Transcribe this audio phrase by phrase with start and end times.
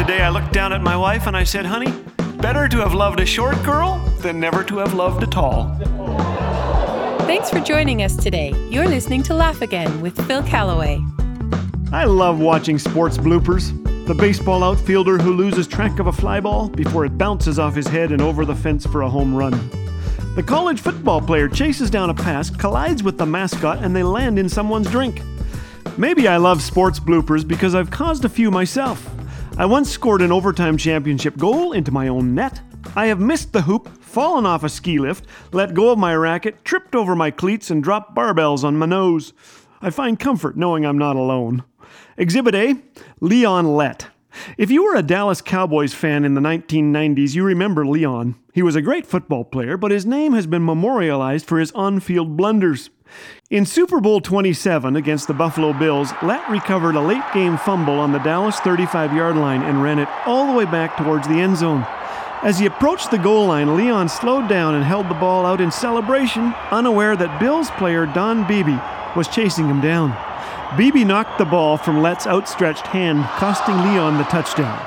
[0.00, 1.92] today I looked down at my wife and I said, honey,
[2.38, 5.76] better to have loved a short girl than never to have loved a tall.
[7.26, 8.54] Thanks for joining us today.
[8.70, 11.04] You're listening to Laugh Again with Phil Callaway.
[11.92, 13.76] I love watching sports bloopers.
[14.06, 17.86] The baseball outfielder who loses track of a fly ball before it bounces off his
[17.86, 19.52] head and over the fence for a home run.
[20.34, 24.38] The college football player chases down a pass, collides with the mascot, and they land
[24.38, 25.20] in someone's drink.
[25.98, 29.06] Maybe I love sports bloopers because I've caused a few myself.
[29.56, 32.60] I once scored an overtime championship goal into my own net.
[32.96, 36.64] I have missed the hoop, fallen off a ski lift, let go of my racket,
[36.64, 39.32] tripped over my cleats, and dropped barbells on my nose.
[39.82, 41.64] I find comfort knowing I'm not alone.
[42.16, 42.76] Exhibit A
[43.20, 44.08] Leon Lett.
[44.56, 48.36] If you were a Dallas Cowboys fan in the 1990s, you remember Leon.
[48.52, 52.00] He was a great football player, but his name has been memorialized for his on
[52.00, 52.90] field blunders.
[53.50, 58.12] In Super Bowl 27 against the Buffalo Bills, Lett recovered a late game fumble on
[58.12, 61.56] the Dallas 35 yard line and ran it all the way back towards the end
[61.56, 61.84] zone.
[62.42, 65.70] As he approached the goal line, Leon slowed down and held the ball out in
[65.70, 68.78] celebration, unaware that Bills player Don Beebe
[69.16, 70.29] was chasing him down.
[70.76, 74.80] Beebe knocked the ball from Lett's outstretched hand, costing Leon the touchdown.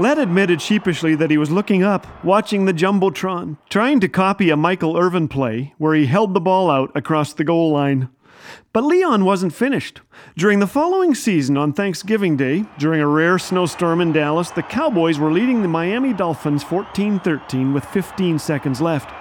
[0.00, 4.56] Lett admitted sheepishly that he was looking up, watching the Jumbotron, trying to copy a
[4.56, 8.08] Michael Irvin play where he held the ball out across the goal line.
[8.72, 10.00] But Leon wasn't finished.
[10.36, 15.20] During the following season, on Thanksgiving Day, during a rare snowstorm in Dallas, the Cowboys
[15.20, 19.12] were leading the Miami Dolphins 14 13 with 15 seconds left.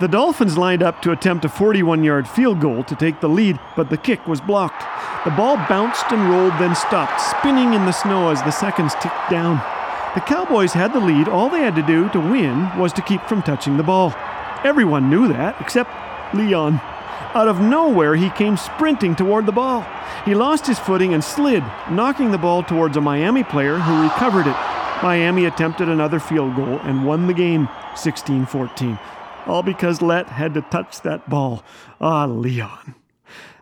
[0.00, 3.60] The Dolphins lined up to attempt a 41 yard field goal to take the lead,
[3.76, 4.82] but the kick was blocked.
[5.26, 9.28] The ball bounced and rolled, then stopped, spinning in the snow as the seconds ticked
[9.28, 9.56] down.
[10.14, 11.28] The Cowboys had the lead.
[11.28, 14.14] All they had to do to win was to keep from touching the ball.
[14.64, 15.90] Everyone knew that, except
[16.34, 16.80] Leon.
[17.34, 19.86] Out of nowhere, he came sprinting toward the ball.
[20.24, 24.46] He lost his footing and slid, knocking the ball towards a Miami player who recovered
[24.46, 24.56] it.
[25.02, 28.98] Miami attempted another field goal and won the game 16 14
[29.50, 31.64] all because Lett had to touch that ball.
[32.00, 32.94] Ah, Leon.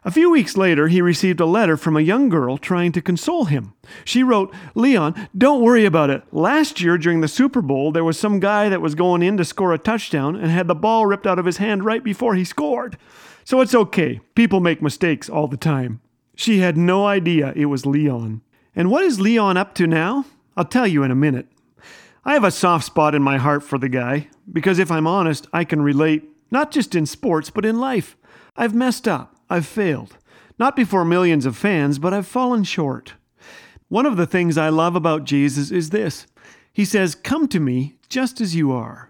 [0.04, 3.46] A few weeks later, he received a letter from a young girl trying to console
[3.46, 3.74] him.
[4.04, 6.22] She wrote, Leon, don't worry about it.
[6.32, 9.44] Last year during the Super Bowl, there was some guy that was going in to
[9.44, 12.44] score a touchdown and had the ball ripped out of his hand right before he
[12.44, 12.96] scored.
[13.44, 14.20] So it's okay.
[14.34, 16.00] People make mistakes all the time.
[16.36, 18.42] She had no idea it was Leon.
[18.76, 20.26] And what is Leon up to now?
[20.56, 21.48] I'll tell you in a minute.
[22.28, 25.46] I have a soft spot in my heart for the guy, because if I'm honest,
[25.50, 28.18] I can relate, not just in sports, but in life.
[28.54, 30.18] I've messed up, I've failed.
[30.58, 33.14] Not before millions of fans, but I've fallen short.
[33.88, 36.26] One of the things I love about Jesus is this
[36.70, 39.08] He says, Come to me just as you are.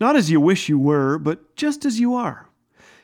[0.00, 2.48] Not as you wish you were, but just as you are.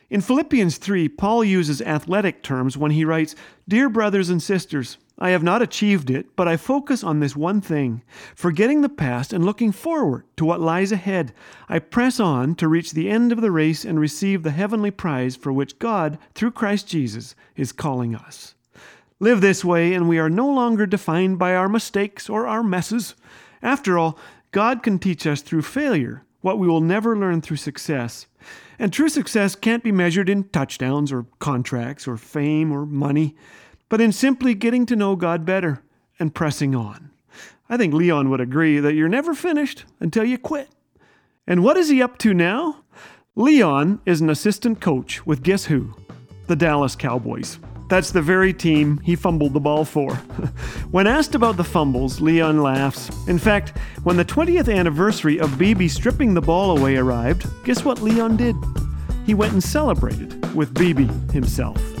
[0.09, 3.33] In Philippians 3, Paul uses athletic terms when he writes,
[3.69, 7.61] Dear brothers and sisters, I have not achieved it, but I focus on this one
[7.61, 8.01] thing.
[8.35, 11.33] Forgetting the past and looking forward to what lies ahead,
[11.69, 15.37] I press on to reach the end of the race and receive the heavenly prize
[15.37, 18.55] for which God, through Christ Jesus, is calling us.
[19.21, 23.15] Live this way, and we are no longer defined by our mistakes or our messes.
[23.61, 24.19] After all,
[24.51, 28.27] God can teach us through failure what we will never learn through success.
[28.77, 33.37] And true success can't be measured in touchdowns or contracts or fame or money
[33.93, 35.83] but in simply getting to know God better
[36.17, 37.11] and pressing on.
[37.69, 40.67] I think Leon would agree that you're never finished until you quit.
[41.45, 42.85] And what is he up to now?
[43.35, 45.93] Leon is an assistant coach with guess who?
[46.47, 47.59] The Dallas Cowboys.
[47.87, 50.15] That's the very team he fumbled the ball for.
[50.89, 53.11] when asked about the fumbles, Leon laughs.
[53.27, 58.01] In fact, when the 20th anniversary of Beebe stripping the ball away arrived, guess what
[58.01, 58.55] Leon did?
[59.27, 61.92] He went and celebrated with Beebe himself.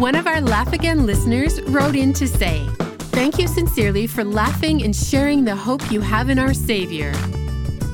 [0.00, 2.66] One of our Laugh Again listeners wrote in to say,
[3.12, 7.12] Thank you sincerely for laughing and sharing the hope you have in our Savior.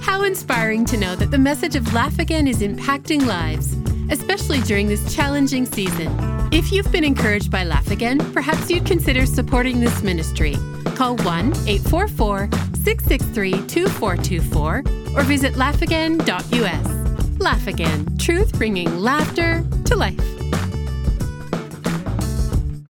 [0.02, 3.76] How inspiring to know that the message of Laugh Again is impacting lives,
[4.08, 6.16] especially during this challenging season.
[6.52, 10.54] If you've been encouraged by Laugh Again, perhaps you'd consider supporting this ministry.
[10.94, 12.48] Call 1 844
[12.84, 14.84] 663 2424
[15.16, 17.40] or visit laughagain.us.
[17.40, 20.36] Laugh Again, truth bringing laughter to life.